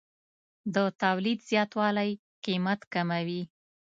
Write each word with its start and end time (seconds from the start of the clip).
د 0.73 0.75
تولید 1.01 1.39
زیاتوالی 1.49 2.11
قیمت 2.45 2.79
کموي. 2.93 3.41